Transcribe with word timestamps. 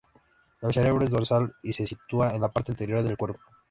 El 0.63 0.73
cerebro 0.73 1.05
es 1.05 1.11
dorsal 1.11 1.53
y 1.61 1.73
se 1.73 1.85
sitúa 1.85 2.33
en 2.33 2.41
la 2.41 2.51
parte 2.51 2.71
anterior 2.71 3.03
del 3.03 3.17
cuerpo. 3.17 3.39